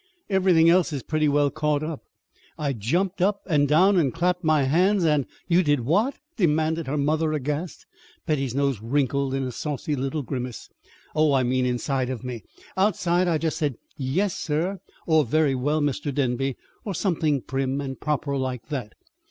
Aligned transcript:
Everything 0.31 0.67
else 0.67 0.91
is 0.91 1.03
pretty 1.03 1.29
well 1.29 1.51
caught 1.51 1.83
up.' 1.83 2.01
I 2.57 2.73
jumped 2.73 3.21
up 3.21 3.41
and 3.45 3.67
down 3.67 3.97
and 3.97 4.11
clapped 4.11 4.43
my 4.43 4.63
hands, 4.63 5.05
and" 5.05 5.27
"You 5.47 5.61
did 5.61 5.81
what?" 5.81 6.15
demanded 6.37 6.87
her 6.87 6.97
mother 6.97 7.33
aghast. 7.33 7.85
Betty's 8.25 8.55
nose 8.55 8.81
wrinkled 8.81 9.35
in 9.35 9.43
a 9.43 9.51
saucy 9.51 9.95
little 9.95 10.23
grimace. 10.23 10.69
"Oh, 11.13 11.33
I 11.33 11.43
mean 11.43 11.67
inside 11.67 12.09
of 12.09 12.23
me. 12.23 12.41
Outside 12.75 13.27
I 13.27 13.37
just 13.37 13.59
said, 13.59 13.75
'Yes, 13.95 14.35
sir,' 14.35 14.79
or 15.05 15.23
'Very 15.23 15.53
well, 15.53 15.81
Mr. 15.81 16.11
Denby,' 16.11 16.57
or 16.83 16.95
something 16.95 17.39
prim 17.43 17.79
and 17.79 17.99
proper 17.99 18.35
like 18.37 18.69
that. 18.69 18.93